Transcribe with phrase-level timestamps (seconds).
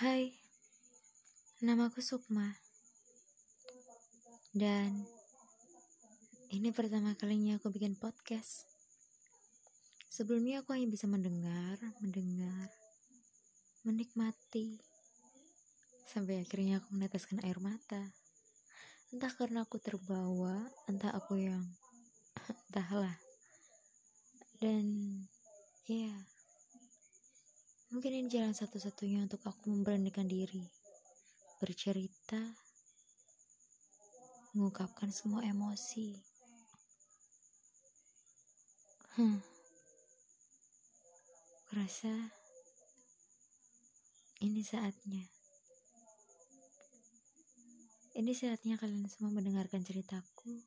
[0.00, 0.32] Hai,
[1.60, 2.56] namaku Sukma.
[4.56, 5.04] Dan
[6.48, 8.64] ini pertama kalinya aku bikin podcast.
[10.08, 12.72] Sebelumnya aku hanya bisa mendengar, mendengar,
[13.84, 14.80] menikmati.
[16.08, 18.00] Sampai akhirnya aku meneteskan air mata.
[19.12, 21.60] Entah karena aku terbawa, entah aku yang
[22.72, 23.20] entahlah.
[24.64, 24.88] Dan
[25.84, 26.39] ya,
[27.90, 30.62] mungkin ini jalan satu-satunya untuk aku memberanikan diri,
[31.58, 32.38] bercerita,
[34.54, 36.14] mengungkapkan semua emosi.
[39.18, 39.42] Hmm.
[41.66, 42.14] Kurasa
[44.38, 45.26] ini saatnya.
[48.14, 50.62] Ini saatnya kalian semua mendengarkan ceritaku,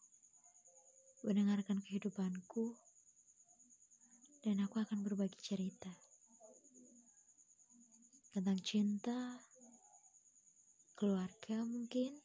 [1.23, 2.75] mendengarkan kehidupanku,
[4.43, 5.91] dan aku akan berbagi cerita
[8.33, 9.37] tentang cinta,
[10.97, 12.17] keluarga mungkin,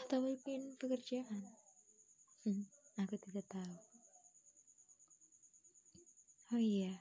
[0.00, 1.44] atau mungkin pekerjaan.
[2.48, 2.64] Hmm,
[2.96, 3.76] aku tidak tahu.
[6.56, 6.96] Oh iya,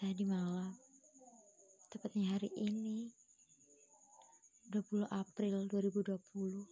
[0.00, 0.72] tadi malam,
[1.92, 3.12] tepatnya hari ini,
[4.72, 6.64] 20 April 2020,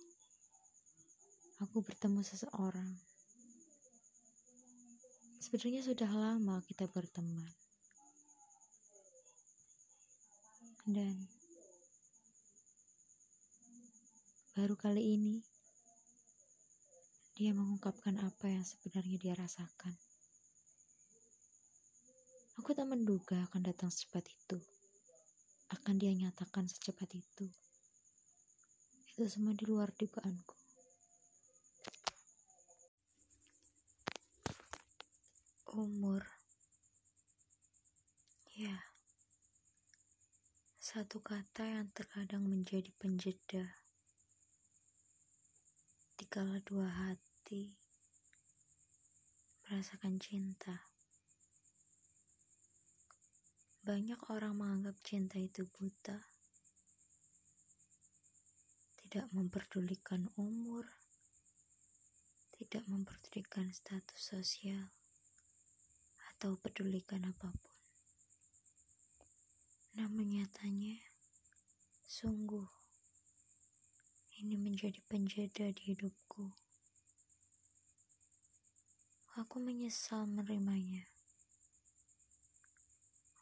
[1.60, 2.96] aku bertemu seseorang.
[5.36, 7.65] Sebenarnya sudah lama kita berteman.
[10.86, 11.18] Dan
[14.54, 15.42] baru kali ini
[17.34, 19.98] dia mengungkapkan apa yang sebenarnya dia rasakan.
[22.62, 24.62] Aku tak menduga akan datang secepat itu.
[25.74, 27.50] Akan dia nyatakan secepat itu.
[29.10, 30.54] Itu semua di luar dugaanku.
[35.76, 36.22] Umur.
[38.54, 38.86] Ya.
[40.96, 43.68] Satu kata yang terkadang menjadi penjeda.
[46.16, 47.68] Dikala dua hati
[49.60, 50.88] merasakan cinta.
[53.84, 56.16] Banyak orang menganggap cinta itu buta
[59.04, 60.88] tidak memperdulikan umur,
[62.56, 64.88] tidak memperdulikan status sosial,
[66.32, 67.75] atau pedulikan apa pun.
[69.96, 71.00] Namun nyatanya,
[72.04, 72.68] sungguh,
[74.44, 76.52] ini menjadi penjeda di hidupku.
[79.40, 81.08] Aku menyesal menerimanya.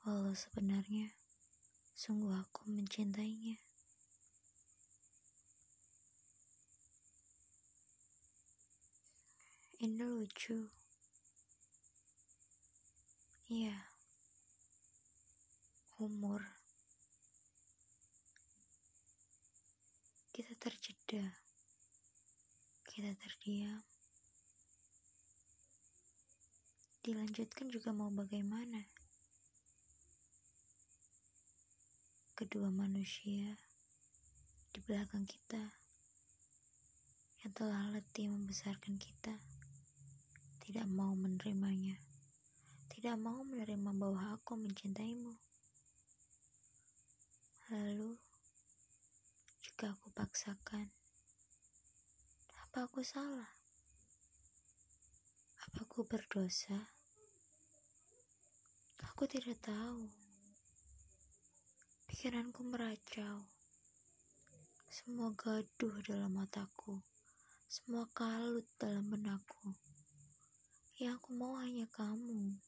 [0.06, 1.10] Walau sebenarnya,
[1.98, 3.58] sungguh aku mencintainya.
[9.82, 10.70] Ini lucu.
[13.50, 13.93] Iya.
[16.02, 16.42] Umur.
[20.34, 21.22] Kita terjeda.
[22.82, 23.78] Kita terdiam.
[26.98, 28.82] Dilanjutkan juga mau bagaimana?
[32.34, 33.54] Kedua manusia
[34.74, 35.62] di belakang kita
[37.46, 39.38] yang telah letih membesarkan kita
[40.58, 42.02] tidak mau menerimanya,
[42.90, 45.53] tidak mau menerima bahwa aku mencintaimu.
[49.74, 50.86] Jika aku paksakan,
[52.62, 53.58] apa aku salah?
[55.66, 56.94] Apa aku berdosa?
[59.02, 60.06] Aku tidak tahu.
[62.06, 63.50] Pikiranku meracau.
[64.94, 67.02] Semua gaduh dalam mataku.
[67.66, 69.74] Semua kalut dalam benakku.
[71.02, 72.62] Yang aku mau hanya kamu.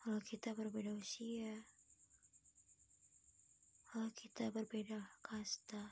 [0.00, 1.60] Kalau kita berbeda usia,
[3.90, 5.82] kalau kita berbeda kasta.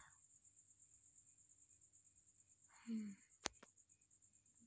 [2.86, 3.27] Hmm.